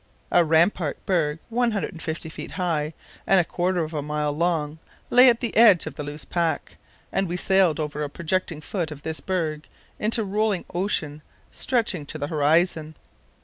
A 0.31 0.43
rampart 0.43 0.97
berg 1.05 1.37
150 1.49 2.27
ft. 2.27 2.51
high 2.53 2.95
and 3.27 3.39
a 3.39 3.43
quarter 3.45 3.83
of 3.83 3.93
a 3.93 4.01
mile 4.01 4.31
long 4.35 4.79
lay 5.11 5.29
at 5.29 5.41
the 5.41 5.55
edge 5.55 5.85
of 5.85 5.93
the 5.93 6.01
loose 6.03 6.25
pack, 6.25 6.77
and 7.11 7.27
we 7.27 7.37
sailed 7.37 7.79
over 7.79 8.01
a 8.01 8.09
projecting 8.09 8.61
foot 8.61 8.89
of 8.89 9.03
this 9.03 9.19
berg 9.21 9.67
into 9.99 10.23
rolling 10.23 10.65
ocean, 10.73 11.21
stretching 11.51 12.07
to 12.07 12.17
the 12.17 12.29
horizon. 12.29 12.95